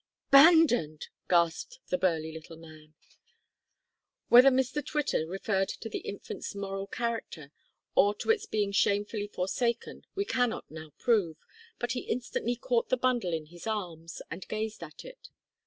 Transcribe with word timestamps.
"Abandoned!" 0.29 1.09
gasped 1.29 1.77
the 1.89 1.97
burly 1.99 2.31
little 2.31 2.57
man. 2.57 2.95
Whether 4.29 4.49
Mr 4.49 4.83
Twitter 4.83 5.27
referred 5.27 5.69
to 5.79 5.89
the 5.89 5.99
infant's 5.99 6.55
moral 6.55 6.87
character, 6.87 7.51
or 7.93 8.15
to 8.15 8.31
its 8.31 8.47
being 8.47 8.71
shamefully 8.71 9.27
forsaken, 9.27 10.07
we 10.15 10.25
cannot 10.25 10.65
now 10.71 10.91
prove, 10.97 11.37
but 11.77 11.91
he 11.91 11.99
instantly 11.99 12.55
caught 12.55 12.89
the 12.89 12.97
bundle 12.97 13.31
in 13.31 13.45
his 13.53 13.67
arms 13.67 14.23
and 14.31 14.47
gazed 14.47 14.81
at 14.83 15.05
it. 15.05 15.29